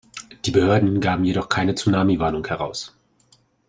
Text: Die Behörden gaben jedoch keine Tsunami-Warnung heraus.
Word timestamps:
Die 0.45 0.49
Behörden 0.49 0.99
gaben 0.99 1.23
jedoch 1.25 1.47
keine 1.47 1.75
Tsunami-Warnung 1.75 2.47
heraus. 2.47 2.97